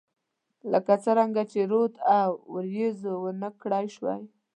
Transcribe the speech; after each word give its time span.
لکه 0.71 0.93
څنګه 1.05 1.41
چې 1.51 1.59
رود 1.71 1.93
او، 2.19 2.31
اوریځو 2.51 3.13
ونه 3.23 3.49
کړای 3.61 3.85
شوه 3.95 4.15